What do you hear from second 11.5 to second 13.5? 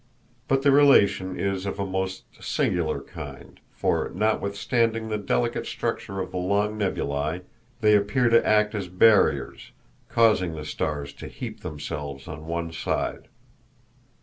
themselves on one side.